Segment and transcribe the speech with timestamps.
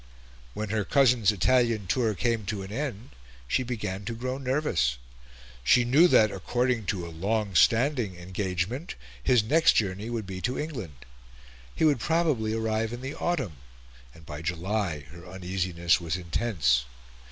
[0.55, 3.11] When her cousin's Italian tour came to an end,
[3.47, 4.97] she began to grow nervous;
[5.63, 10.57] she knew that, according to a long standing engagement, his next journey would be to
[10.57, 11.05] England.
[11.75, 13.57] He would probably arrive in the autumn,
[14.15, 16.85] and by July her uneasiness was intense.